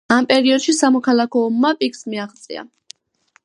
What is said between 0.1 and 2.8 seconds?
ამ პერიოდში სამოქალაქო ომმა პიკს მიაღწია.